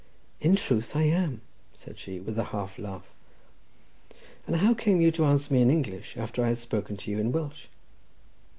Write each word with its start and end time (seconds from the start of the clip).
"In 0.39 0.55
truth 0.55 0.95
I 0.95 1.03
am," 1.03 1.41
said 1.75 1.99
she, 1.99 2.19
with 2.19 2.35
a 2.39 2.45
half 2.45 2.79
laugh. 2.79 3.07
"And 4.47 4.55
how 4.55 4.73
came 4.73 4.99
you 4.99 5.11
to 5.11 5.25
answer 5.25 5.53
me 5.53 5.61
in 5.61 5.69
English, 5.69 6.17
after 6.17 6.43
I 6.43 6.47
had 6.47 6.57
spoken 6.57 6.97
to 6.97 7.11
you 7.11 7.19
in 7.19 7.31
Welsh?" 7.31 7.67